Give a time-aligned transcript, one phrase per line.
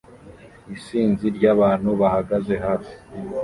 [0.75, 2.93] Isinzi ry'abantu bahagaze hafi